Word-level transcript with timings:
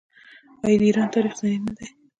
آیا 0.65 0.77
د 0.79 0.81
ایران 0.87 1.07
تاریخ 1.15 1.33
زرین 1.39 1.61
نه 1.67 1.73
دی؟ 1.77 1.87